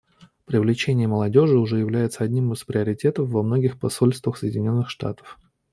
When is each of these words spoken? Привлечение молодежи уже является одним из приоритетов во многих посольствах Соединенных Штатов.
Привлечение 0.45 1.07
молодежи 1.07 1.59
уже 1.59 1.77
является 1.77 2.23
одним 2.23 2.53
из 2.53 2.63
приоритетов 2.63 3.29
во 3.29 3.43
многих 3.43 3.79
посольствах 3.79 4.35
Соединенных 4.35 4.89
Штатов. 4.89 5.37